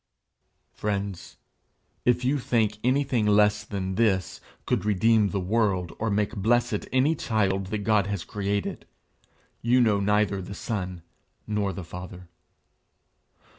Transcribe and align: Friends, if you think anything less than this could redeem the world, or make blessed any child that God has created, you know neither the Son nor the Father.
Friends, 0.73 1.37
if 2.05 2.25
you 2.25 2.39
think 2.39 2.79
anything 2.83 3.27
less 3.27 3.63
than 3.63 3.93
this 3.93 4.41
could 4.65 4.83
redeem 4.83 5.29
the 5.29 5.39
world, 5.39 5.93
or 5.99 6.09
make 6.09 6.35
blessed 6.35 6.87
any 6.91 7.13
child 7.13 7.67
that 7.67 7.83
God 7.83 8.07
has 8.07 8.23
created, 8.23 8.87
you 9.61 9.79
know 9.79 9.99
neither 9.99 10.41
the 10.41 10.55
Son 10.55 11.03
nor 11.45 11.71
the 11.71 11.83
Father. 11.83 12.27